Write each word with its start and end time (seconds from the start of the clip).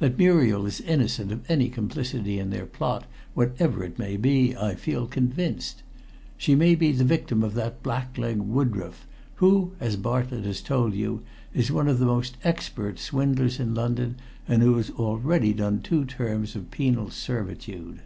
That 0.00 0.18
Muriel 0.18 0.66
is 0.66 0.80
innocent 0.80 1.30
of 1.30 1.48
any 1.48 1.68
complicity 1.68 2.40
in 2.40 2.50
their 2.50 2.66
plot, 2.66 3.06
whatever 3.34 3.84
it 3.84 4.00
may 4.00 4.16
be, 4.16 4.56
I 4.56 4.74
feel 4.74 5.06
convinced. 5.06 5.84
She 6.36 6.56
may 6.56 6.74
be 6.74 6.90
the 6.90 7.04
victim 7.04 7.44
of 7.44 7.54
that 7.54 7.80
blackleg 7.80 8.38
Woodroffe, 8.40 9.06
who, 9.36 9.70
as 9.78 9.94
Bartlett 9.94 10.44
has 10.44 10.60
told 10.60 10.94
you, 10.94 11.22
is 11.54 11.70
one 11.70 11.86
of 11.86 12.00
the 12.00 12.04
most 12.06 12.36
expert 12.42 12.98
swindlers 12.98 13.60
in 13.60 13.72
London, 13.72 14.16
and 14.48 14.60
who 14.60 14.76
has 14.76 14.90
already 14.90 15.52
done 15.52 15.82
two 15.82 16.04
terms 16.04 16.56
of 16.56 16.72
penal 16.72 17.08
servitude." 17.08 18.00